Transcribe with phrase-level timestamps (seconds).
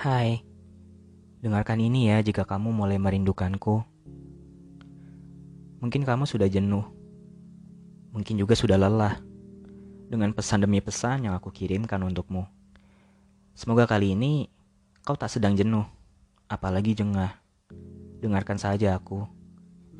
[0.00, 0.40] Hai,
[1.44, 3.84] dengarkan ini ya jika kamu mulai merindukanku.
[5.76, 6.88] Mungkin kamu sudah jenuh,
[8.08, 9.20] mungkin juga sudah lelah
[10.08, 12.48] dengan pesan demi pesan yang aku kirimkan untukmu.
[13.52, 14.48] Semoga kali ini
[15.04, 15.84] kau tak sedang jenuh,
[16.48, 17.36] apalagi jengah.
[18.24, 19.28] Dengarkan saja aku,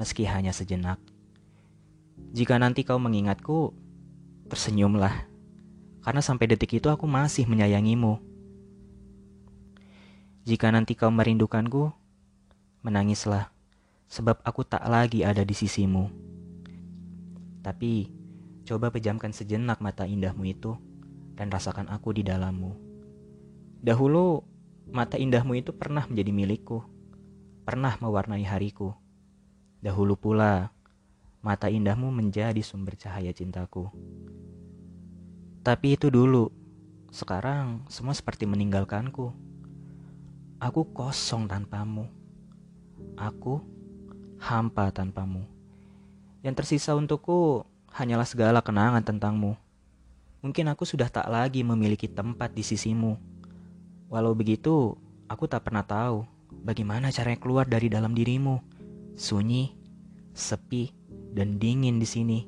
[0.00, 0.96] meski hanya sejenak.
[2.32, 3.76] Jika nanti kau mengingatku,
[4.48, 5.12] tersenyumlah,
[6.00, 8.29] karena sampai detik itu aku masih menyayangimu.
[10.50, 11.94] Jika nanti kau merindukanku,
[12.82, 13.54] menangislah,
[14.10, 16.10] sebab aku tak lagi ada di sisimu.
[17.62, 18.10] Tapi,
[18.66, 20.74] coba pejamkan sejenak mata indahmu itu
[21.38, 22.74] dan rasakan aku di dalammu.
[23.78, 24.42] Dahulu,
[24.90, 26.82] mata indahmu itu pernah menjadi milikku
[27.70, 28.98] pernah mewarnai hariku.
[29.78, 30.74] Dahulu pula,
[31.38, 33.86] mata indahmu menjadi sumber cahaya cintaku.
[35.62, 36.50] Tapi itu dulu,
[37.14, 39.30] sekarang semua seperti meninggalkanku.
[40.60, 42.04] Aku kosong tanpamu.
[43.16, 43.64] Aku
[44.36, 45.48] hampa tanpamu.
[46.44, 49.56] Yang tersisa untukku hanyalah segala kenangan tentangmu.
[50.44, 53.16] Mungkin aku sudah tak lagi memiliki tempat di sisimu.
[54.12, 55.00] Walau begitu,
[55.32, 56.28] aku tak pernah tahu
[56.60, 58.60] bagaimana caranya keluar dari dalam dirimu.
[59.16, 59.72] Sunyi,
[60.36, 60.92] sepi,
[61.32, 62.38] dan dingin di sini.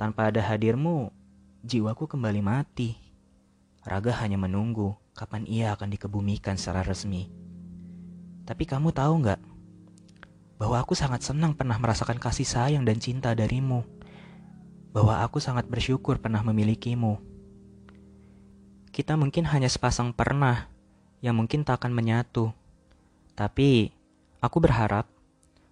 [0.00, 1.12] Tanpa ada hadirmu,
[1.60, 3.05] jiwaku kembali mati.
[3.86, 7.30] Raga hanya menunggu kapan ia akan dikebumikan secara resmi.
[8.42, 9.38] Tapi kamu tahu nggak?
[10.58, 13.86] Bahwa aku sangat senang pernah merasakan kasih sayang dan cinta darimu.
[14.90, 17.22] Bahwa aku sangat bersyukur pernah memilikimu.
[18.90, 20.66] Kita mungkin hanya sepasang pernah
[21.22, 22.50] yang mungkin tak akan menyatu.
[23.38, 23.94] Tapi,
[24.42, 25.06] aku berharap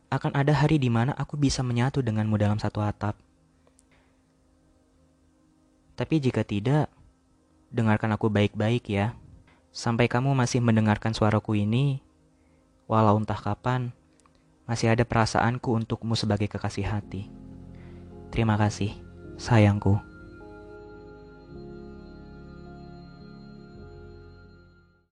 [0.07, 3.19] akan ada hari di mana aku bisa menyatu denganmu dalam satu atap.
[5.99, 6.94] Tapi jika tidak,
[7.75, 9.19] dengarkan aku baik-baik ya.
[9.75, 11.99] Sampai kamu masih mendengarkan suaraku ini,
[12.87, 13.91] walau entah kapan,
[14.71, 17.27] masih ada perasaanku untukmu sebagai kekasih hati.
[18.31, 18.95] Terima kasih,
[19.35, 20.14] sayangku.